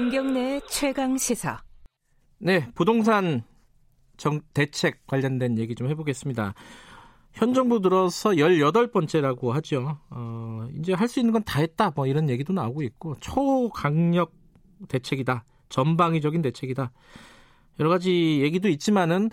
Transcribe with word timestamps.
김경래 0.00 0.60
최강 0.66 1.18
시사. 1.18 1.60
네, 2.38 2.66
부동산 2.74 3.42
정, 4.16 4.40
대책 4.54 5.06
관련된 5.06 5.58
얘기 5.58 5.74
좀 5.74 5.90
해보겠습니다. 5.90 6.54
현 7.34 7.52
정부 7.52 7.82
들어서 7.82 8.30
18번째라고 8.30 9.50
하죠. 9.50 9.98
어, 10.08 10.66
이제 10.78 10.94
할 10.94 11.06
수 11.06 11.20
있는 11.20 11.34
건 11.34 11.42
다 11.44 11.60
했다. 11.60 11.92
뭐 11.94 12.06
이런 12.06 12.30
얘기도 12.30 12.54
나오고 12.54 12.80
있고 12.80 13.16
초강력 13.20 14.32
대책이다. 14.88 15.44
전방위적인 15.68 16.40
대책이다. 16.40 16.92
여러 17.78 17.90
가지 17.90 18.40
얘기도 18.40 18.70
있지만은 18.70 19.28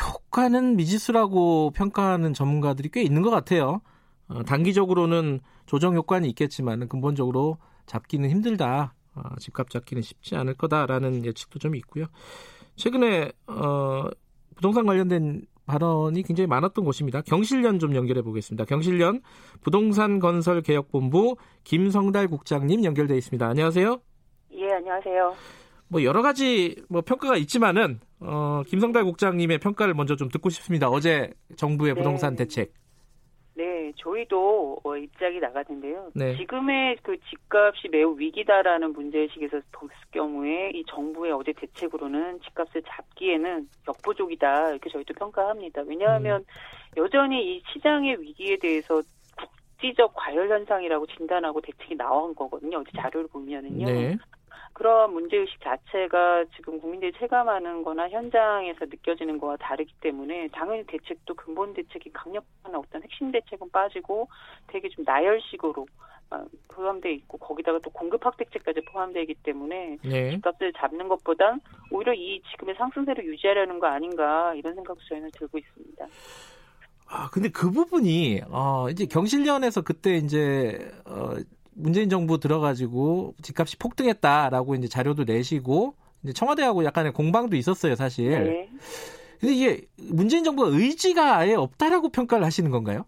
효과는 0.00 0.76
미지수라고 0.76 1.72
평가하는 1.72 2.34
전문가들이 2.34 2.88
꽤 2.92 3.02
있는 3.02 3.20
것 3.22 3.30
같아요. 3.30 3.80
어, 4.28 4.44
단기적으로는 4.44 5.40
조정 5.66 5.96
효과는 5.96 6.28
있겠지만 6.28 6.88
근본적으로 6.88 7.58
잡기는 7.86 8.30
힘들다. 8.30 8.93
어, 9.14 9.36
집값 9.38 9.70
잡기는 9.70 10.02
쉽지 10.02 10.36
않을 10.36 10.54
거다라는 10.54 11.24
예측도 11.24 11.58
좀 11.58 11.74
있고요. 11.76 12.06
최근에 12.76 13.32
어, 13.46 14.04
부동산 14.54 14.86
관련된 14.86 15.42
발언이 15.66 16.22
굉장히 16.22 16.46
많았던 16.46 16.84
곳입니다. 16.84 17.22
경실련 17.22 17.78
좀 17.78 17.94
연결해 17.94 18.22
보겠습니다. 18.22 18.64
경실련 18.66 19.22
부동산 19.62 20.18
건설 20.20 20.60
개혁본부 20.60 21.36
김성달 21.64 22.28
국장님 22.28 22.84
연결돼 22.84 23.16
있습니다. 23.16 23.46
안녕하세요. 23.46 24.00
예, 24.52 24.72
안녕하세요. 24.72 25.34
뭐 25.88 26.02
여러 26.02 26.22
가지 26.22 26.76
뭐 26.88 27.02
평가가 27.02 27.36
있지만은 27.36 28.00
어, 28.20 28.62
김성달 28.66 29.04
국장님의 29.04 29.58
평가를 29.58 29.94
먼저 29.94 30.16
좀 30.16 30.28
듣고 30.28 30.50
싶습니다. 30.50 30.88
어제 30.88 31.32
정부의 31.56 31.94
네. 31.94 31.98
부동산 32.00 32.36
대책. 32.36 32.72
네, 33.94 34.02
저희도 34.02 34.80
어, 34.82 34.96
입장이 34.96 35.40
나갔는데요. 35.40 36.10
네. 36.14 36.36
지금의 36.36 36.98
그 37.02 37.16
집값이 37.30 37.88
매우 37.88 38.18
위기다라는 38.18 38.92
문제의식에서 38.92 39.60
볼 39.72 39.88
경우에 40.10 40.70
이 40.74 40.84
정부의 40.88 41.32
어제 41.32 41.52
대책으로는 41.52 42.40
집값을 42.40 42.82
잡기에는 42.82 43.68
역부족이다 43.88 44.70
이렇게 44.70 44.90
저희도 44.90 45.14
평가합니다. 45.14 45.82
왜냐하면 45.86 46.40
음. 46.40 46.44
여전히 46.96 47.56
이 47.56 47.62
시장의 47.72 48.20
위기에 48.20 48.56
대해서 48.56 49.02
국지적 49.36 50.12
과열 50.14 50.50
현상이라고 50.50 51.06
진단하고 51.06 51.60
대책이 51.60 51.96
나온 51.96 52.34
거거든요. 52.34 52.78
어제 52.78 52.90
자료를 52.96 53.28
보면은요. 53.28 53.86
네. 53.86 54.16
그런 54.74 55.14
문제의식 55.14 55.60
자체가 55.62 56.44
지금 56.56 56.80
국민들이 56.80 57.12
체감하는 57.18 57.84
거나 57.84 58.08
현장에서 58.08 58.84
느껴지는 58.86 59.38
거와 59.38 59.56
다르기 59.56 59.94
때문에 60.00 60.48
당연히 60.48 60.84
대책도 60.86 61.34
근본 61.34 61.72
대책이 61.74 62.10
강력한 62.12 62.74
어떤 62.74 63.02
핵심 63.02 63.30
대책은 63.30 63.70
빠지고 63.70 64.28
되게 64.66 64.88
좀 64.88 65.04
나열식으로 65.06 65.86
어, 66.30 66.44
포함되어 66.68 67.12
있고 67.12 67.38
거기다가 67.38 67.78
또 67.78 67.90
공급 67.90 68.26
확대책까지 68.26 68.80
포함되어 68.92 69.22
있기 69.22 69.34
때문에 69.44 69.98
네. 70.02 70.30
집값을 70.32 70.72
잡는 70.72 71.06
것보다 71.06 71.56
오히려 71.92 72.12
이 72.12 72.42
지금의 72.50 72.74
상승세를 72.74 73.24
유지하려는 73.26 73.78
거 73.78 73.86
아닌가 73.86 74.52
이런 74.54 74.74
생각도 74.74 75.00
저희는 75.08 75.30
들고 75.32 75.58
있습니다. 75.58 76.06
아 77.06 77.30
근데 77.30 77.48
그 77.48 77.70
부분이 77.70 78.40
어 78.50 78.88
이제 78.90 79.06
경실련에서 79.06 79.82
그때 79.82 80.16
이제 80.16 80.90
어 81.04 81.34
문재인 81.74 82.08
정부 82.08 82.38
들어가지고 82.38 83.34
집값이 83.42 83.76
폭등했다라고 83.78 84.74
이제 84.76 84.88
자료도 84.88 85.24
내시고 85.24 85.94
이제 86.22 86.32
청와대하고 86.32 86.84
약간의 86.84 87.12
공방도 87.12 87.56
있었어요, 87.56 87.94
사실. 87.94 88.30
네. 88.30 88.68
근데 89.40 89.54
이게 89.54 89.86
문재인 89.96 90.44
정부가 90.44 90.68
의지가 90.72 91.38
아예 91.38 91.54
없다라고 91.54 92.08
평가를 92.10 92.44
하시는 92.44 92.70
건가요? 92.70 93.04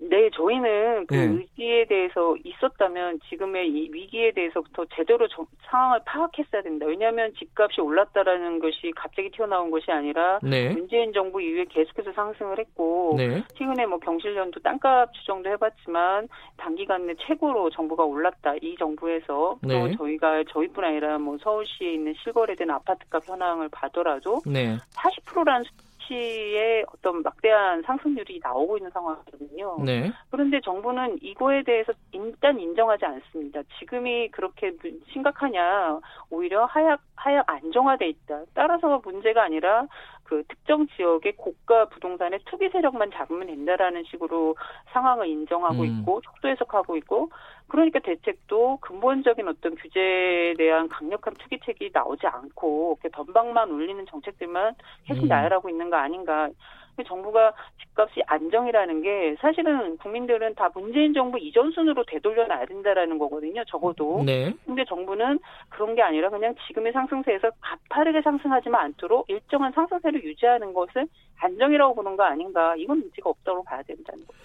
네, 0.00 0.30
저희는 0.30 1.06
그 1.06 1.14
네. 1.14 1.24
의지에 1.24 1.84
대해서 1.86 2.36
있었다면 2.44 3.18
지금의 3.28 3.68
이 3.68 3.90
위기에 3.92 4.30
대해서부터 4.32 4.84
제대로 4.94 5.26
저, 5.26 5.44
상황을 5.66 6.00
파악했어야 6.04 6.62
된다. 6.62 6.86
왜냐하면 6.86 7.32
집값이 7.34 7.80
올랐다라는 7.80 8.60
것이 8.60 8.92
갑자기 8.94 9.30
튀어나온 9.30 9.70
것이 9.70 9.90
아니라 9.90 10.38
네. 10.42 10.70
문재인 10.70 11.12
정부 11.12 11.42
이후에 11.42 11.64
계속해서 11.68 12.12
상승을 12.12 12.58
했고 12.60 13.14
네. 13.16 13.42
최근에 13.56 13.86
뭐 13.86 13.98
경실련도 13.98 14.60
땅값 14.60 15.12
추정도 15.14 15.50
해봤지만 15.50 16.28
단기간 16.56 17.06
내 17.06 17.14
최고로 17.26 17.70
정부가 17.70 18.04
올랐다. 18.04 18.54
이 18.62 18.76
정부에서 18.78 19.58
또 19.60 19.66
네. 19.66 19.96
저희가 19.96 20.44
저희뿐 20.50 20.84
아니라 20.84 21.18
뭐 21.18 21.36
서울시에 21.38 21.94
있는 21.94 22.14
실거래된 22.22 22.70
아파트값 22.70 23.28
현황을 23.28 23.68
봐더라도 23.70 24.42
40%라는 24.44 25.64
수치의 26.08 26.86
어떤 26.92 27.22
막대한 27.22 27.82
상승률이 27.82 28.40
나오고 28.42 28.78
있는 28.78 28.90
상황이거든요. 28.90 29.76
네. 29.84 30.10
그런데 30.30 30.60
정부는 30.60 31.18
이거에 31.22 31.62
대해서 31.62 31.92
일단 32.12 32.58
인정하지 32.58 33.04
않습니다. 33.04 33.60
지금이 33.78 34.28
그렇게 34.30 34.72
심각하냐? 35.12 36.00
오히려 36.30 36.64
하약 36.64 37.00
하약 37.14 37.48
안정화돼 37.48 38.08
있다. 38.08 38.42
따라서 38.54 39.00
문제가 39.04 39.44
아니라 39.44 39.86
그 40.28 40.42
특정 40.46 40.86
지역의 40.88 41.36
고가 41.36 41.86
부동산의 41.86 42.40
투기 42.44 42.68
세력만 42.68 43.10
잡으면 43.12 43.46
된다라는 43.46 44.04
식으로 44.04 44.56
상황을 44.92 45.26
인정하고 45.26 45.80
음. 45.80 45.86
있고 45.86 46.20
속도 46.22 46.48
해석하고 46.48 46.98
있고 46.98 47.30
그러니까 47.66 47.98
대책도 48.00 48.78
근본적인 48.82 49.48
어떤 49.48 49.74
규제에 49.74 50.54
대한 50.54 50.88
강력한 50.88 51.32
투기책이 51.32 51.90
나오지 51.94 52.26
않고 52.26 52.98
이렇게 53.00 53.16
덤방만 53.16 53.70
울리는 53.70 54.04
정책들만 54.06 54.74
계속 55.06 55.22
음. 55.22 55.28
나열하고 55.28 55.70
있는 55.70 55.88
거 55.88 55.96
아닌가 55.96 56.50
정부가 57.04 57.52
집값이 57.80 58.22
안정이라는 58.26 59.02
게 59.02 59.36
사실은 59.40 59.96
국민들은 59.98 60.54
다 60.54 60.68
문재인 60.74 61.12
정부 61.12 61.38
이전 61.38 61.70
순으로 61.72 62.04
되돌려 62.04 62.46
놔야 62.46 62.66
된다라는 62.66 63.18
거거든요. 63.18 63.64
적어도. 63.66 64.22
네. 64.24 64.52
근데 64.64 64.84
정부는 64.84 65.38
그런 65.68 65.94
게 65.94 66.02
아니라 66.02 66.30
그냥 66.30 66.54
지금의 66.66 66.92
상승세에서 66.92 67.50
가파르게 67.60 68.22
상승하지만 68.22 68.80
않도록 68.82 69.28
일정한 69.28 69.72
상승세를 69.72 70.22
유지하는 70.24 70.72
것을 70.72 71.06
안정이라고 71.40 71.94
보는 71.94 72.16
거 72.16 72.24
아닌가. 72.24 72.74
이건 72.76 73.00
문제가 73.00 73.30
없다고 73.30 73.62
봐야 73.64 73.82
된다는 73.82 74.24
거죠. 74.26 74.38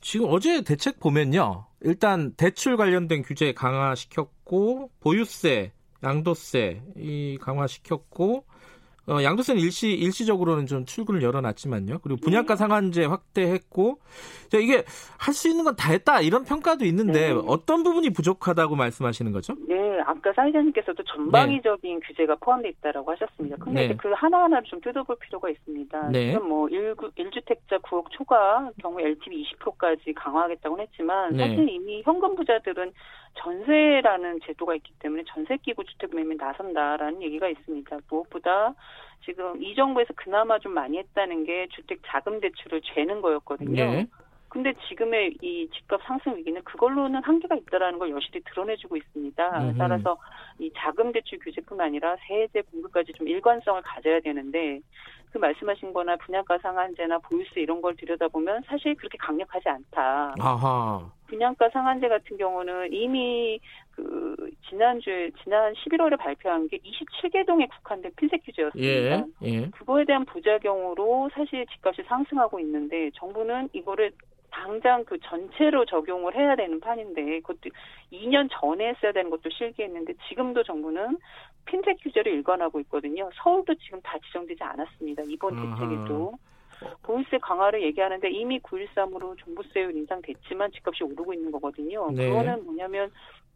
지금 0.00 0.26
어제 0.30 0.62
대책 0.62 0.98
보면요. 0.98 1.66
일단 1.80 2.32
대출 2.36 2.76
관련된 2.76 3.22
규제 3.22 3.52
강화시켰고 3.52 4.90
보유세, 5.00 5.72
양도세 6.02 6.82
이 6.96 7.38
강화시켰고 7.40 8.44
어, 9.08 9.22
양도세는 9.22 9.60
일시 9.60 9.88
일시적으로는 9.90 10.66
좀 10.66 10.86
출구를 10.86 11.22
열어놨지만요. 11.22 11.98
그리고 12.02 12.20
분양가 12.20 12.54
네. 12.54 12.58
상한제 12.58 13.04
확대했고 13.04 13.98
자, 14.48 14.58
이게 14.58 14.84
할 15.18 15.34
수 15.34 15.48
있는 15.48 15.64
건 15.64 15.74
다 15.76 15.90
했다 15.90 16.20
이런 16.20 16.44
평가도 16.44 16.84
있는데 16.84 17.32
네. 17.32 17.40
어떤 17.46 17.82
부분이 17.82 18.10
부족하다고 18.10 18.76
말씀하시는 18.76 19.32
거죠? 19.32 19.54
네, 19.68 19.74
아까 20.06 20.32
사회자님께서도 20.32 21.02
전방위적인 21.04 22.00
네. 22.00 22.06
규제가 22.06 22.36
포함되어 22.36 22.70
있다라고 22.70 23.10
하셨습니다. 23.12 23.56
근데 23.56 23.88
네. 23.88 23.96
그 23.96 24.10
하나하나를 24.12 24.64
좀 24.64 24.80
뜯어볼 24.80 25.16
필요가 25.20 25.48
있습니다. 25.50 26.10
네. 26.10 26.32
지금 26.32 26.48
뭐 26.48 26.68
1, 26.68 26.94
1주택자 26.94 27.80
9억 27.82 28.10
초과 28.10 28.70
경우 28.80 29.00
LTV 29.00 29.44
20%까지 29.44 30.12
강화하겠다고 30.14 30.78
했지만 30.80 31.32
네. 31.36 31.48
사실 31.48 31.68
이미 31.68 32.02
현금 32.02 32.34
부자들은 32.34 32.92
전세라는 33.34 34.40
제도가 34.44 34.74
있기 34.76 34.92
때문에 34.98 35.24
전세 35.28 35.56
끼고 35.56 35.84
주택 35.84 36.14
매매 36.14 36.34
나선다라는 36.34 37.22
얘기가 37.22 37.48
있습니다. 37.48 37.98
무엇보다 38.08 38.74
지금 39.24 39.62
이 39.62 39.74
정부에서 39.74 40.12
그나마 40.16 40.58
좀 40.58 40.74
많이 40.74 40.98
했다는 40.98 41.44
게 41.44 41.68
주택 41.70 42.00
자금 42.06 42.40
대출을 42.40 42.80
죄는 42.82 43.20
거였거든요. 43.20 43.84
네. 43.84 44.06
근데 44.52 44.74
지금의 44.86 45.38
이 45.40 45.66
집값 45.72 46.02
상승 46.04 46.36
위기는 46.36 46.62
그걸로는 46.62 47.22
한계가 47.22 47.54
있다라는 47.54 47.98
걸 47.98 48.10
여실히 48.10 48.42
드러내주고 48.44 48.98
있습니다. 48.98 49.62
음흠. 49.62 49.78
따라서 49.78 50.18
이 50.58 50.70
자금 50.76 51.10
대출 51.10 51.38
규제뿐 51.38 51.80
아니라 51.80 52.14
세제 52.28 52.60
공급까지 52.60 53.14
좀 53.14 53.26
일관성을 53.26 53.80
가져야 53.80 54.20
되는데 54.20 54.80
그 55.32 55.38
말씀하신 55.38 55.94
거나 55.94 56.16
분양가 56.16 56.58
상한제나 56.58 57.20
보유세 57.20 57.62
이런 57.62 57.80
걸 57.80 57.96
들여다보면 57.96 58.64
사실 58.66 58.94
그렇게 58.94 59.16
강력하지 59.16 59.70
않다. 59.70 60.34
아하. 60.38 61.10
분양가 61.28 61.70
상한제 61.70 62.08
같은 62.08 62.36
경우는 62.36 62.92
이미 62.92 63.58
그 63.92 64.36
지난주에 64.68 65.30
지난 65.42 65.72
11월에 65.72 66.18
발표한 66.18 66.68
게 66.68 66.76
27개 66.76 67.46
동에 67.46 67.66
국한된 67.68 68.12
핀셋 68.16 68.44
규제였습니다. 68.44 68.90
예, 68.90 69.24
예. 69.44 69.70
그거에 69.70 70.04
대한 70.04 70.26
부작용으로 70.26 71.30
사실 71.32 71.64
집값이 71.68 72.02
상승하고 72.02 72.60
있는데 72.60 73.10
정부는 73.14 73.70
이거를 73.72 74.12
당장 74.52 75.04
그 75.04 75.18
전체로 75.20 75.84
적용을 75.84 76.34
해야 76.36 76.54
되는 76.54 76.78
판인데 76.78 77.40
그것도 77.40 77.70
2년 78.12 78.48
전에 78.52 78.90
했어야 78.90 79.12
되는 79.12 79.30
것도 79.30 79.50
실기했는데 79.50 80.14
지금도 80.28 80.62
정부는 80.62 81.18
핀셋 81.64 81.98
규제를 82.02 82.32
일관하고 82.32 82.78
있거든요. 82.80 83.30
서울도 83.34 83.74
지금 83.76 84.00
다 84.02 84.18
지정되지 84.26 84.62
않았습니다. 84.62 85.22
이번 85.26 85.56
대책에도. 85.56 86.34
보유세 87.02 87.38
강화를 87.38 87.82
얘기하는데 87.82 88.28
이미 88.30 88.58
9.13으로 88.58 89.38
종부세율 89.38 89.94
인상됐지만 89.96 90.72
집값이 90.72 91.04
오르고 91.04 91.32
있는 91.32 91.52
거거든요. 91.52 92.10
네. 92.10 92.28
그거는 92.28 92.64
뭐냐면 92.64 93.10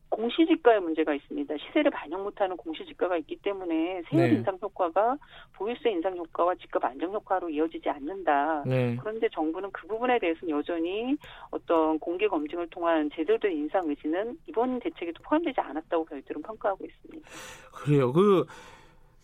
공시지가의 0.09 0.81
문제가 0.81 1.15
있습니다. 1.15 1.55
시세를 1.59 1.91
반영 1.91 2.23
못하는 2.23 2.57
공시지가가 2.57 3.17
있기 3.19 3.37
때문에 3.37 4.03
세율 4.11 4.31
네. 4.31 4.35
인상 4.37 4.59
효과가 4.61 5.17
보유세 5.55 5.91
인상 5.91 6.17
효과와 6.17 6.55
집값 6.57 6.85
안정 6.85 7.13
효과로 7.13 7.49
이어지지 7.49 7.89
않는다. 7.89 8.63
네. 8.67 8.97
그런데 9.01 9.29
정부는 9.33 9.71
그 9.73 9.87
부분에 9.87 10.19
대해서는 10.19 10.57
여전히 10.57 11.17
어떤 11.51 11.99
공개 11.99 12.29
검증을 12.29 12.69
통한 12.71 13.11
제대로 13.15 13.39
된 13.39 13.53
인상 13.53 13.89
의지는 13.89 14.39
이번 14.47 14.79
대책에도 14.81 15.23
포함되지 15.23 15.61
않았다고 15.61 16.07
저희들은 16.09 16.43
평가하고 16.43 16.85
있습니다. 16.85 17.29
그래요. 17.73 18.13
그 18.13 18.47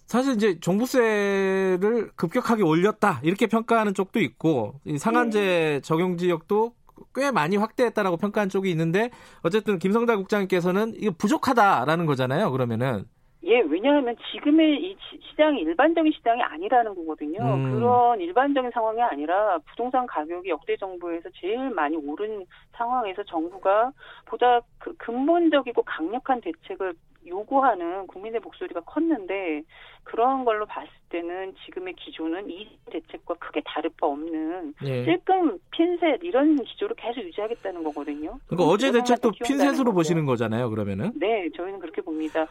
사실 0.06 0.34
이제 0.34 0.58
종부세를 0.60 2.10
급격하게 2.16 2.64
올렸다 2.64 3.20
이렇게 3.22 3.46
평가하는 3.46 3.94
쪽도 3.94 4.20
있고 4.20 4.74
이 4.84 4.98
상한제 4.98 5.40
네. 5.40 5.80
적용 5.80 6.18
지역도 6.18 6.74
꽤 7.14 7.30
많이 7.30 7.56
확대했다라고 7.56 8.16
평가한 8.16 8.48
쪽이 8.48 8.70
있는데 8.70 9.10
어쨌든 9.42 9.78
김성달 9.78 10.16
국장님께서는 10.18 10.94
이거 10.96 11.12
부족하다라는 11.18 12.06
거잖아요. 12.06 12.50
그러면은 12.52 13.04
예, 13.44 13.58
왜냐하면 13.60 14.14
지금의 14.30 14.76
이 14.80 14.96
시- 15.10 15.20
시장이 15.30 15.60
일반적인 15.62 16.12
시장이 16.12 16.40
아니라는 16.40 16.94
거거든요. 16.94 17.40
음. 17.40 17.72
그런 17.74 18.20
일반적인 18.20 18.70
상황이 18.72 19.02
아니라 19.02 19.58
부동산 19.70 20.06
가격이 20.06 20.48
역대 20.48 20.76
정부에서 20.76 21.28
제일 21.40 21.70
많이 21.70 21.96
오른 21.96 22.46
상황에서 22.72 23.24
정부가 23.24 23.90
보다 24.26 24.60
그 24.78 24.94
근본적이고 24.96 25.82
강력한 25.82 26.40
대책을 26.40 26.94
요구하는 27.26 28.06
국민의 28.06 28.40
목소리가 28.40 28.80
컸는데 28.80 29.62
그런 30.04 30.44
걸로 30.44 30.66
봤을 30.66 30.88
때는 31.08 31.54
지금의 31.64 31.94
기조는 31.94 32.50
이 32.50 32.68
대책과 32.90 33.34
크게 33.34 33.62
다를 33.64 33.90
바 34.00 34.06
없는 34.06 34.74
예. 34.84 35.04
찔끔 35.04 35.58
핀셋 35.70 36.20
이런 36.22 36.56
기조를 36.62 36.96
계속 36.96 37.20
유지하겠다는 37.20 37.84
거거든요. 37.84 38.38
그러니까 38.46 38.68
어제 38.70 38.90
대책도 38.92 39.32
핀셋으로 39.44 39.84
거죠. 39.84 39.92
보시는 39.94 40.26
거잖아요. 40.26 40.70
그러면은 40.70 41.12
네, 41.16 41.48
저희는 41.56 41.78
그렇게 41.78 42.02
봅니다. 42.02 42.46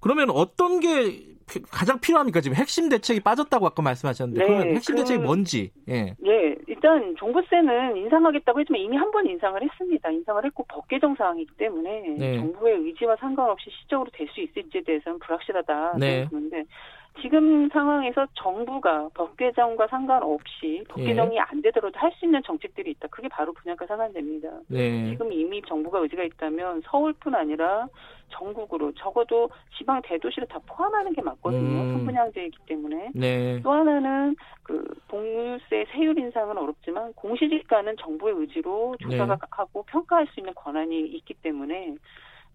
그러면 0.00 0.30
어떤 0.30 0.80
게 0.80 0.88
피- 1.04 1.33
가장 1.70 1.98
필요합니까? 2.00 2.40
지금 2.40 2.56
핵심 2.56 2.88
대책이 2.88 3.20
빠졌다고 3.20 3.66
아까 3.66 3.82
말씀하셨는데 3.82 4.40
네, 4.40 4.46
그러면 4.46 4.74
핵심 4.76 4.94
그- 4.94 5.00
대책이 5.02 5.22
뭔지 5.22 5.70
예. 5.88 6.14
예, 6.26 6.56
일단 6.66 7.14
종부세는 7.16 7.96
인상하겠다고 7.98 8.60
했지만 8.60 8.80
이미 8.80 8.96
한 8.96 9.10
번 9.12 9.26
인상을 9.26 9.62
했습니다. 9.62 10.10
인상을 10.10 10.44
했고 10.44 10.64
법 10.68 10.88
개정 10.88 11.14
사항이기 11.14 11.52
때문에 11.56 12.00
네. 12.18 12.36
정부의 12.38 12.76
의지와 12.78 13.14
상관없이 13.16 13.70
시적으로 13.82 14.10
될 14.12 14.26
수 14.34 14.40
있을지에 14.40 14.80
대해서는 14.82 15.18
불확실하다. 15.20 15.98
네. 15.98 16.26
그런데 16.28 16.64
지금 17.20 17.68
상황에서 17.70 18.26
정부가 18.34 19.08
법 19.14 19.36
개정과 19.36 19.86
상관없이 19.86 20.84
법 20.88 21.00
예. 21.00 21.06
개정이 21.06 21.38
안 21.38 21.62
되더라도 21.62 21.98
할 21.98 22.14
수 22.14 22.24
있는 22.26 22.40
정책들이 22.44 22.92
있다. 22.92 23.08
그게 23.08 23.28
바로 23.28 23.52
분양가 23.52 23.86
상한제입니다. 23.86 24.48
네. 24.68 25.10
지금 25.10 25.32
이미 25.32 25.60
정부가 25.62 25.98
의지가 25.98 26.22
있다면 26.22 26.82
서울뿐 26.84 27.34
아니라 27.34 27.88
전국으로 28.28 28.92
적어도 28.92 29.50
지방 29.76 30.00
대도시를 30.02 30.46
다 30.46 30.60
포함하는 30.66 31.12
게 31.12 31.22
맞거든요. 31.22 31.82
음. 31.82 31.92
선분양제이기 31.92 32.58
때문에. 32.66 33.10
네. 33.14 33.60
또 33.62 33.72
하나는 33.72 34.36
그 34.62 34.84
봉유세 35.08 35.86
세율 35.92 36.16
인상은 36.18 36.56
어렵지만 36.56 37.12
공시지가는 37.14 37.96
정부의 37.96 38.34
의지로 38.36 38.96
조사가 39.00 39.34
네. 39.34 39.40
하고 39.50 39.82
평가할 39.84 40.28
수 40.28 40.40
있는 40.40 40.54
권한이 40.54 41.00
있기 41.00 41.34
때문에 41.34 41.94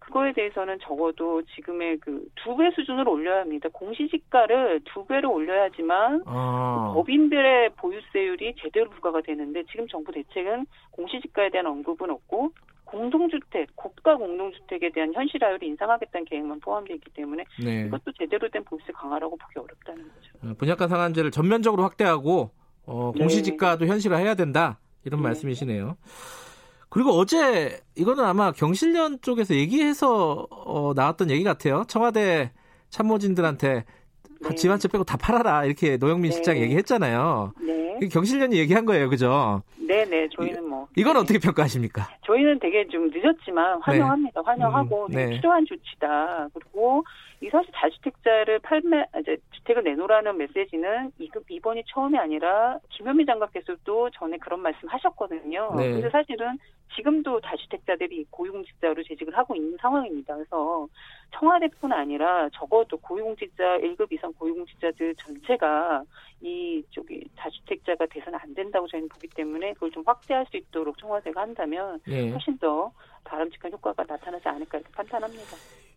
그거에 0.09 0.33
대해서는 0.33 0.79
적어도 0.81 1.41
지금의 1.55 1.97
그 1.99 2.25
두 2.35 2.55
배 2.57 2.69
수준으로 2.71 3.11
올려야 3.11 3.41
합니다. 3.41 3.69
공시지가를 3.71 4.81
두 4.85 5.05
배로 5.05 5.31
올려야지만 5.31 6.23
아. 6.25 6.91
법인들의 6.95 7.69
보유세율이 7.77 8.55
제대로 8.61 8.89
부과가 8.89 9.21
되는데 9.21 9.63
지금 9.71 9.87
정부 9.87 10.11
대책은 10.11 10.65
공시지가에 10.91 11.49
대한 11.51 11.67
언급은 11.67 12.09
없고 12.09 12.51
공동주택, 12.85 13.69
고가 13.75 14.15
공동주택에 14.17 14.89
대한 14.91 15.13
현실화율을 15.13 15.63
인상하겠다는 15.63 16.25
계획만 16.25 16.59
포함되어 16.59 16.95
있기 16.95 17.11
때문에 17.13 17.45
네. 17.63 17.85
이것도 17.85 18.11
제대로 18.17 18.49
된 18.49 18.63
보유세 18.63 18.91
강화라고 18.93 19.37
보기 19.37 19.59
어렵다는 19.59 20.03
거죠. 20.03 20.31
어, 20.43 20.53
분양가 20.57 20.87
상한제를 20.87 21.29
전면적으로 21.29 21.83
확대하고 21.83 22.49
어, 22.87 23.11
네. 23.13 23.19
공시지가도 23.19 23.85
현실화해야 23.85 24.33
된다 24.33 24.79
이런 25.05 25.21
네. 25.21 25.27
말씀이시네요. 25.27 25.97
그리고 26.89 27.11
어제 27.11 27.79
이거는 27.95 28.23
아마 28.23 28.51
경실련 28.51 29.19
쪽에서 29.21 29.55
얘기해서 29.55 30.47
어, 30.49 30.93
나왔던 30.95 31.29
얘기 31.29 31.43
같아요. 31.43 31.83
청와대 31.87 32.51
참모진들한테 32.89 33.85
다 34.41 34.49
네. 34.49 34.55
집한채 34.55 34.87
빼고 34.87 35.03
다 35.03 35.17
팔아라 35.17 35.65
이렇게 35.65 35.97
노영민 35.97 36.31
네. 36.31 36.35
실장 36.35 36.57
얘기했잖아요. 36.57 37.53
네. 37.61 38.07
경실련이 38.07 38.57
얘기한 38.57 38.85
거예요, 38.85 39.09
그죠? 39.09 39.61
네 39.77 40.05
네, 40.05 40.27
저희는 40.35 40.67
뭐. 40.67 40.87
이건 40.95 41.13
네. 41.13 41.19
어떻게 41.19 41.39
평가하십니까? 41.39 42.07
저희는 42.25 42.59
되게 42.59 42.87
좀 42.87 43.09
늦었지만 43.11 43.81
환영합니다. 43.81 44.41
환영하고 44.43 45.07
음, 45.07 45.11
네. 45.11 45.29
필요한 45.31 45.65
조치다. 45.65 46.47
그리고 46.53 47.03
이 47.41 47.49
사실 47.49 47.71
다주택자를 47.71 48.59
팔매, 48.59 49.05
아, 49.13 49.19
이제 49.19 49.37
주택을 49.51 49.83
내놓으라는 49.83 50.37
메시지는 50.37 51.11
이- 51.19 51.29
이번이 51.49 51.83
처음이 51.87 52.17
아니라 52.17 52.77
김현미 52.89 53.25
장관께서도 53.25 54.09
전에 54.11 54.37
그런 54.37 54.59
말씀 54.61 54.89
하셨거든요. 54.89 55.73
네. 55.77 55.93
근데 55.93 56.09
사실은 56.09 56.57
지금도 56.95 57.39
다주택자들이 57.39 58.25
고위공직자로 58.29 59.03
재직을 59.03 59.37
하고 59.37 59.55
있는 59.55 59.77
상황입니다. 59.79 60.35
그래서 60.35 60.87
청와대뿐 61.31 61.93
아니라 61.93 62.49
적어도 62.49 62.97
고위공직자 62.97 63.77
1급 63.77 64.11
이상 64.11 64.33
고위공직자들 64.33 65.15
전체가 65.15 66.03
이 66.41 66.83
저기 66.89 67.23
다주택자가 67.37 68.05
돼서는 68.07 68.37
안 68.41 68.53
된다고 68.53 68.85
저희는 68.87 69.07
보기 69.07 69.27
때문에 69.29 69.73
그걸 69.73 69.91
좀 69.91 70.03
확대할 70.05 70.45
수 70.47 70.57
있도록 70.57 70.97
청와대가 70.97 71.41
한다면 71.41 72.01
예. 72.09 72.29
훨씬 72.31 72.57
더 72.57 72.91
바람직한 73.23 73.71
효과가 73.71 74.03
나타나지 74.05 74.47
않을까 74.49 74.79
이렇게 74.79 74.91
판단합니다. 74.93 75.55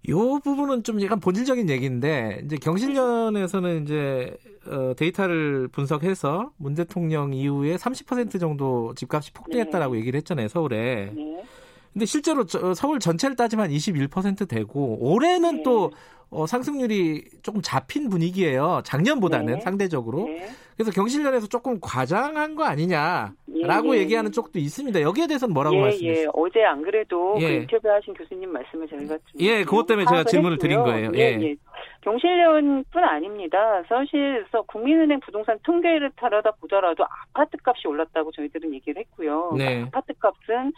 이 0.09 0.13
부분은 0.13 0.83
좀 0.83 1.01
약간 1.03 1.21
본질적인 1.21 1.69
얘기인데 1.71 2.43
이제 2.45 2.57
경실련에서는 2.57 3.83
이제 3.85 4.37
어, 4.67 4.95
데이터를 4.97 5.69
분석해서 5.69 6.51
문 6.57 6.75
대통령 6.75 7.33
이후에 7.33 7.77
30% 7.77 8.41
정도 8.41 8.95
집값이 8.95 9.33
폭등했다라고 9.33 9.95
네. 9.95 10.01
얘기를 10.01 10.19
했잖아요 10.19 10.49
서울에. 10.49 11.13
네. 11.15 11.45
근데 11.93 12.07
실제로 12.07 12.47
저- 12.47 12.75
서울 12.75 12.99
전체를 12.99 13.37
따지면 13.37 13.71
21% 13.71 14.49
되고 14.49 14.97
올해는 15.01 15.57
네. 15.59 15.63
또 15.63 15.93
어, 16.31 16.47
상승률이 16.47 17.25
조금 17.43 17.61
잡힌 17.61 18.09
분위기예요. 18.09 18.81
작년보다는 18.85 19.55
네. 19.57 19.61
상대적으로. 19.61 20.25
네. 20.25 20.49
그래서 20.77 20.91
경실련에서 20.91 21.47
조금 21.49 21.79
과장한 21.81 22.55
거 22.57 22.65
아니냐 22.65 23.35
라고 23.67 23.95
예, 23.95 23.99
예. 23.99 24.03
얘기하는 24.03 24.33
쪽도 24.33 24.59
있습니다. 24.59 25.01
여기에 25.03 25.27
대해서는 25.27 25.55
뭐라고 25.55 25.77
예, 25.77 25.81
말씀하세요? 25.81 26.23
예. 26.23 26.27
어제 26.35 26.65
안 26.65 26.83
그래도 26.83 27.37
예. 27.41 27.47
그 27.47 27.53
인터뷰 27.55 27.89
하신 27.89 28.15
교수님 28.15 28.53
말씀을 28.53 28.89
저희가 28.89 29.19
좀 29.27 29.41
예, 29.41 29.65
그것 29.65 29.87
때문에 29.87 30.07
제가 30.07 30.25
질문을 30.25 30.57
했고요. 30.57 30.69
드린 30.69 30.83
거예요. 30.83 31.11
예, 31.15 31.39
예. 31.39 31.43
예. 31.43 31.57
경실련뿐 32.03 33.03
아닙니다. 33.03 33.83
사실서 33.89 34.63
국민은행 34.63 35.21
부동산 35.21 35.59
통계를 35.63 36.11
타려다 36.17 36.51
보더라도 36.53 37.05
아파트 37.33 37.57
값이 37.65 37.87
올랐다고 37.87 38.33
저희들은 38.33 38.75
얘기를 38.75 39.01
했고요. 39.01 39.55
네. 39.57 39.65
그러니까 39.67 39.99
아파트 39.99 40.13
값은 40.19 40.73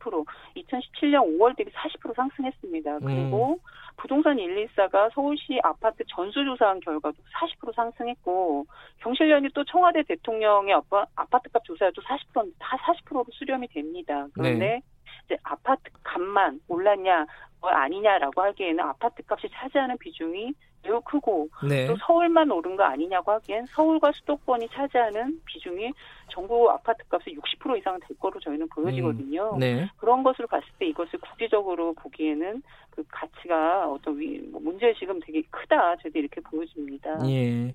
40% 0.00 0.24
2017년 0.56 1.38
5월 1.38 1.56
대비 1.56 1.70
40% 1.70 2.14
상승했습니다. 2.14 2.96
음. 2.96 3.00
그리고 3.00 3.58
부동산 4.00 4.36
114가 4.38 5.12
서울시 5.14 5.60
아파트 5.62 6.02
전수조사한 6.08 6.80
결과도 6.80 7.16
40% 7.60 7.74
상승했고 7.74 8.66
경실련이 9.00 9.50
또 9.54 9.62
청와대 9.64 10.02
대통령의 10.02 10.74
아파, 10.74 11.04
아파트값 11.14 11.62
조사에도 11.64 12.00
40%다 12.02 12.76
40%로 12.78 13.26
수렴이 13.30 13.68
됩니다. 13.68 14.26
그런데 14.32 14.58
네. 14.58 14.82
이제 15.26 15.36
아파트 15.42 15.82
값만 16.02 16.60
올랐냐 16.68 17.22
어, 17.22 17.26
아니냐라고 17.68 18.42
하기에는 18.42 18.80
아파트 18.80 19.22
값이 19.28 19.48
차지하는 19.52 19.98
비중이 19.98 20.52
매우 20.82 21.00
크고 21.02 21.48
네. 21.68 21.86
또 21.86 21.96
서울만 22.06 22.50
오른 22.50 22.74
거 22.76 22.84
아니냐고 22.84 23.32
하기엔 23.32 23.66
서울과 23.66 24.12
수도권이 24.12 24.68
차지하는 24.72 25.40
비중이 25.44 25.92
전국 26.30 26.70
아파트 26.70 27.04
값의 27.08 27.36
60% 27.36 27.78
이상은 27.78 28.00
될 28.00 28.16
거로 28.18 28.40
저희는 28.40 28.66
보여지거든요. 28.68 29.56
네. 29.58 29.90
그런 29.98 30.22
것으로 30.22 30.46
봤을 30.48 30.66
때 30.78 30.86
이것을 30.86 31.18
국제적으로 31.20 31.92
보기에는 31.94 32.62
그 32.90 33.04
가치가 33.08 33.90
어떤 33.90 34.18
위, 34.18 34.38
뭐 34.50 34.60
문제의식은 34.60 35.20
되게 35.26 35.42
크다. 35.50 35.96
저희도 35.96 36.18
이렇게 36.18 36.40
보여집니다. 36.40 37.28
예. 37.28 37.74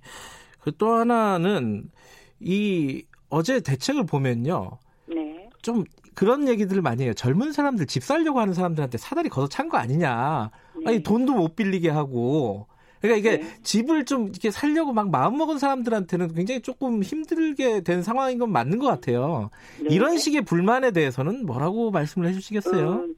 그 0.62 0.72
또 0.77 0.94
하나는 0.94 1.92
이 2.39 3.04
어제 3.30 3.62
대책을 3.62 4.06
보면요. 4.06 4.72
네. 5.06 5.50
좀 5.62 5.84
그런 6.15 6.48
얘기들을 6.48 6.81
많이 6.81 7.03
해요. 7.03 7.13
젊은 7.13 7.51
사람들 7.51 7.86
집 7.88 8.03
살려고 8.03 8.39
하는 8.39 8.53
사람들한테 8.53 8.98
사다리 8.98 9.29
걷어 9.29 9.48
찬 9.48 9.69
거 9.69 9.77
아니냐. 9.77 10.50
네. 10.79 10.84
아니 10.88 11.03
돈도 11.03 11.34
못 11.34 11.55
빌리게 11.55 11.89
하고. 11.89 12.67
그러니까 13.01 13.17
이게 13.36 13.43
네. 13.43 13.57
집을 13.62 14.05
좀 14.05 14.29
이렇게 14.29 14.50
살려고 14.50 14.93
막 14.93 15.10
마음 15.12 15.38
먹은 15.38 15.60
사람들한테는 15.60 16.34
굉장히 16.34 16.62
조금 16.62 17.03
힘들게 17.03 17.81
된 17.81 18.01
상황인 18.01 18.39
건 18.39 18.51
맞는 18.51 18.79
것 18.79 18.88
같아요. 18.88 19.50
네. 19.84 19.93
이런 19.93 20.17
식의 20.17 20.41
불만에 20.41 20.91
대해서는 20.91 21.45
뭐라고 21.45 21.91
말씀을 21.91 22.27
해주시겠어요? 22.29 22.91
음, 22.93 23.15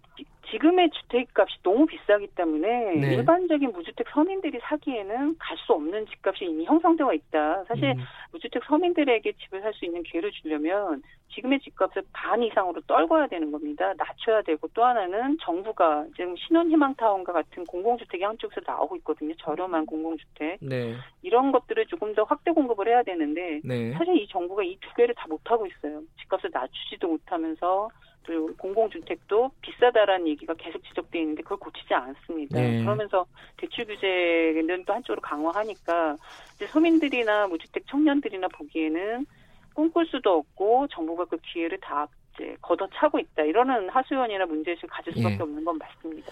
지- 0.48 0.52
지금의 0.52 0.90
주택값이 0.92 1.58
너무 1.64 1.86
비싸기 1.86 2.28
때문에 2.36 2.96
네. 2.96 3.14
일반적인 3.16 3.72
무주택 3.72 4.08
서민들이 4.10 4.60
사기에는 4.62 5.38
갈 5.38 5.58
수 5.58 5.74
없는 5.74 6.06
집값이 6.08 6.46
이미 6.46 6.66
형성되어 6.66 7.14
있다. 7.14 7.64
사실 7.68 7.84
음. 7.92 7.98
무주택 8.32 8.64
서민들에게 8.66 9.32
집을 9.34 9.62
살 9.62 9.74
수 9.74 9.86
있는 9.86 10.04
기회를 10.04 10.32
주려면 10.32 11.02
지금의 11.34 11.60
집값을 11.60 12.04
반 12.14 12.42
이상으로 12.42 12.82
떨궈야 12.88 13.28
되는 13.28 13.52
겁니다. 13.52 13.94
낮춰야 13.98 14.42
되고 14.44 14.68
또 14.74 14.84
하나는 14.86 15.38
정부가 15.42 16.06
지금 16.16 16.36
신혼희망타운과 16.38 17.34
같은 17.34 17.66
공공주택이 17.66 18.24
한쪽에서 18.24 18.62
나오고 18.66 18.96
있거든요. 18.98 19.34
저렴한 19.40 19.86
공공주택. 19.86 20.58
네. 20.62 20.96
이런 21.22 21.52
것들을 21.52 21.86
조금 21.88 22.14
더 22.16 22.24
확대 22.24 22.52
공급을 22.52 22.88
해야 22.88 23.04
되는데 23.04 23.60
네. 23.64 23.92
사실 23.94 24.16
이 24.16 24.28
정부가 24.28 24.64
이 24.64 24.78
두 24.80 24.94
개를 24.96 25.14
다 25.16 25.26
못하고 25.28 25.66
있어요. 25.68 26.02
집값을 26.22 26.50
낮추지도 26.54 27.08
못하면서 27.08 27.90
그리고 28.28 28.54
공공주택도 28.58 29.52
비싸다라는 29.62 30.28
얘기가 30.28 30.54
계속 30.56 30.84
지적돼 30.84 31.20
있는데 31.20 31.44
그걸 31.44 31.60
고치지 31.60 31.94
않습니다. 31.94 32.60
네. 32.60 32.82
그러면서 32.82 33.26
대출 33.56 33.86
규제는 33.86 34.84
또 34.86 34.94
한쪽으로 34.94 35.22
강화하니까 35.22 36.18
이제 36.56 36.68
서민들이나 36.68 37.48
무주택 37.48 37.88
청년들이나 37.88 38.50
보기에는 38.50 39.26
꿈꿀 39.74 40.08
수도 40.08 40.40
없고 40.40 40.88
정부가 40.92 41.24
그 41.26 41.38
기회를 41.38 41.80
다 41.80 42.08
이제 42.36 42.58
걷어차고 42.62 43.18
있다. 43.18 43.44
이러는 43.44 43.90
하수연이나 43.90 44.46
문제의식을 44.46 44.90
가질 44.90 45.14
수밖에 45.14 45.36
예. 45.36 45.42
없는 45.42 45.64
건 45.64 45.78
맞습니다. 45.78 46.30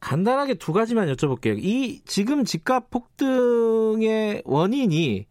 간단하게 0.00 0.54
두 0.54 0.72
가지만 0.72 1.06
여쭤볼게요. 1.12 1.56
이 1.58 2.00
지금 2.04 2.42
집값 2.42 2.90
폭등의 2.90 4.42
원인이 4.44 5.26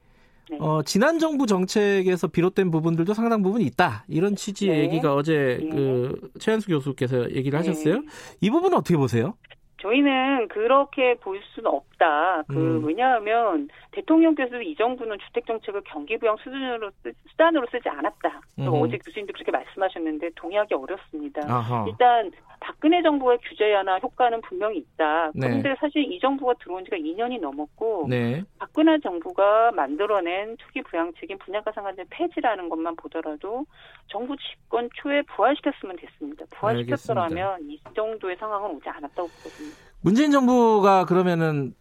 네. 0.50 0.58
어, 0.60 0.82
지난 0.84 1.20
정부 1.20 1.48
정책에서 1.48 2.28
비롯된 2.28 2.72
부분들도 2.72 3.14
상당 3.14 3.42
부분 3.42 3.62
있다. 3.62 4.06
이런 4.08 4.36
취지의 4.36 4.78
네. 4.78 4.84
얘기가 4.84 5.16
어제 5.16 5.60
네. 5.62 5.70
그 5.70 6.32
최한수 6.40 6.68
교수께서 6.68 7.30
얘기를 7.32 7.60
네. 7.60 7.68
하셨어요. 7.70 8.04
이 8.42 8.50
부분은 8.50 8.78
어떻게 8.78 8.98
보세요? 8.98 9.36
저희는 9.82 10.48
그렇게 10.48 11.16
볼 11.16 11.42
수는 11.54 11.70
없다. 11.70 12.44
그 12.48 12.54
음. 12.54 12.86
왜냐하면 12.86 13.70
대통령께서 13.92 14.62
이 14.62 14.76
정부는 14.76 15.18
주택 15.20 15.46
정책을 15.46 15.82
경기 15.86 16.18
부양 16.18 16.38
수준으로 16.38 16.92
쓰, 17.04 17.14
수단으로 17.30 17.68
쓰지 17.72 17.90
않았다. 17.90 18.42
음. 18.60 18.68
어제 18.68 18.98
교수님도 18.98 19.34
그렇게 19.34 19.52
말씀하셨는데 19.52 20.32
동의하기 20.36 20.74
어렵습니다. 20.74 21.42
아하. 21.48 21.86
일단 21.88 22.32
박근혜 22.60 23.02
정부의 23.02 23.38
규제나 23.44 24.00
효과는 24.00 24.42
분명히 24.42 24.78
있다. 24.80 25.32
네. 25.36 25.48
그런데 25.48 25.70
네. 25.70 25.76
사실 25.80 26.12
이 26.12 26.20
정부가 26.20 26.56
들어온 26.56 26.84
지가 26.84 26.98
2년이 26.98 27.40
넘었고 27.40 28.08
네. 28.10 28.44
박근혜 28.58 29.00
정부가 29.00 29.72
만들어낸 29.72 30.58
투기 30.58 30.82
부양책인 30.82 31.38
분양가 31.40 31.72
상한제 31.74 32.06
폐지라는 32.10 32.70
것만 32.70 32.96
보더라도 32.96 33.66
정부 34.08 34.36
집권 34.38 34.90
초에 34.96 35.22
부활시켰으면 35.24 35.96
됐습니다. 35.98 36.46
부활시켰더라면 36.52 37.70
이 37.70 37.80
정도의 37.96 38.36
상황은 38.38 38.72
오지 38.72 38.90
않았다고 38.90 39.28
보거든요. 39.28 39.72
문재인 40.06 40.30
정부가 40.30 41.06
그러면은 41.06 41.74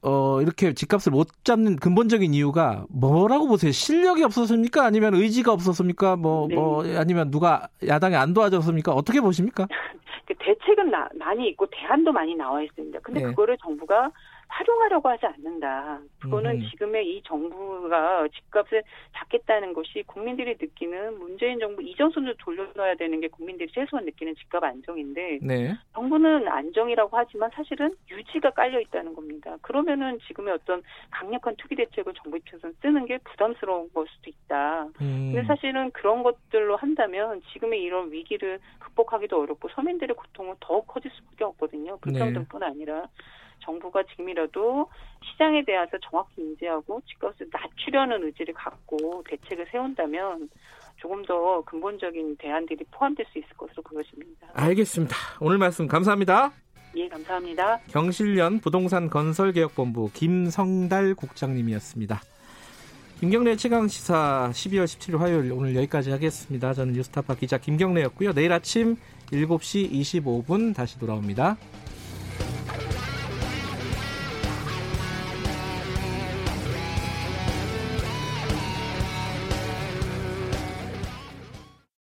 어, 0.00 0.40
이렇게 0.40 0.72
집값을 0.72 1.12
못 1.12 1.28
잡는 1.44 1.76
근본적인 1.76 2.32
이유가 2.32 2.86
뭐라고 2.88 3.48
보세요? 3.48 3.70
실력이 3.70 4.24
없었습니까? 4.24 4.82
아니면 4.82 5.12
의지가 5.12 5.52
없었습니까? 5.52 6.16
뭐, 6.16 6.48
네. 6.48 6.54
뭐, 6.54 6.84
아니면 6.96 7.30
누가 7.30 7.68
야당에 7.86 8.16
안 8.16 8.32
도와줬습니까? 8.32 8.92
어떻게 8.92 9.20
보십니까? 9.20 9.66
그 10.26 10.32
대책은 10.38 10.90
나, 10.90 11.06
많이 11.18 11.48
있고 11.50 11.66
대안도 11.66 12.12
많이 12.12 12.34
나와 12.34 12.62
있습니다. 12.62 12.98
근데 13.02 13.20
네. 13.20 13.26
그거를 13.26 13.58
정부가 13.62 14.10
활용하려고 14.48 15.08
하지 15.08 15.26
않는다. 15.26 16.00
그거는 16.20 16.56
음. 16.56 16.68
지금의 16.70 17.08
이 17.08 17.22
정부가 17.24 18.26
집값을 18.28 18.82
잡겠다는 19.14 19.72
것이 19.72 20.02
국민들이 20.06 20.56
느끼는 20.60 21.18
문재인 21.18 21.58
정부 21.58 21.82
이전 21.82 22.10
순으로 22.10 22.34
돌려놔야 22.38 22.94
되는 22.94 23.20
게 23.20 23.28
국민들이 23.28 23.70
최소한 23.72 24.04
느끼는 24.04 24.34
집값 24.36 24.62
안정인데 24.64 25.40
네. 25.42 25.74
정부는 25.94 26.48
안정이라고 26.48 27.16
하지만 27.16 27.50
사실은 27.54 27.94
유지가 28.10 28.50
깔려 28.50 28.80
있다는 28.80 29.14
겁니다. 29.14 29.56
그러면은 29.62 30.18
지금의 30.26 30.54
어떤 30.54 30.82
강력한 31.10 31.54
투기 31.56 31.74
대책을 31.74 32.14
정부 32.22 32.36
입장에서 32.38 32.70
쓰는 32.80 33.06
게 33.06 33.18
부담스러운 33.18 33.92
걸 33.92 34.06
수도 34.08 34.30
있다. 34.30 34.84
음. 35.00 35.32
근데 35.32 35.44
사실은 35.46 35.90
그런 35.90 36.22
것들로 36.22 36.76
한다면 36.76 37.42
지금의 37.52 37.82
이런 37.82 38.10
위기를 38.12 38.58
극복하기도 38.78 39.40
어렵고 39.40 39.68
서민들의 39.70 40.16
고통은 40.16 40.56
더욱 40.60 40.86
커질 40.86 41.10
수밖에 41.10 41.44
없거든요. 41.44 41.98
불평등뿐 41.98 42.60
네. 42.60 42.66
아니라 42.66 43.06
정부가 43.60 44.02
지금이라도 44.04 44.88
시장에 45.24 45.64
대해서 45.64 45.98
정확히 46.08 46.42
인지하고 46.42 47.00
집값을 47.06 47.48
낮추려는 47.50 48.24
의지를 48.24 48.54
갖고 48.54 49.22
대책을 49.28 49.66
세운다면 49.70 50.48
조금 50.96 51.24
더 51.24 51.62
근본적인 51.62 52.36
대안들이 52.38 52.84
포함될 52.90 53.26
수 53.32 53.38
있을 53.38 53.48
것으로 53.56 53.82
보여집니다. 53.82 54.48
알겠습니다. 54.54 55.14
오늘 55.40 55.58
말씀 55.58 55.86
감사합니다. 55.86 56.52
예, 56.96 57.08
감사합니다. 57.08 57.78
경실련 57.90 58.60
부동산 58.60 59.10
건설개혁본부 59.10 60.10
김성달 60.14 61.14
국장님이었습니다. 61.14 62.20
김경래 63.20 63.56
최강 63.56 63.88
시사 63.88 64.50
12월 64.52 64.84
17일 64.84 65.18
화요일 65.18 65.52
오늘 65.52 65.74
여기까지 65.74 66.10
하겠습니다. 66.10 66.74
저는 66.74 66.94
뉴스타파 66.94 67.34
기자 67.34 67.58
김경래였고요. 67.58 68.32
내일 68.32 68.52
아침 68.52 68.96
7시 69.32 69.90
25분 69.90 70.74
다시 70.74 70.98
돌아옵니다. 70.98 71.56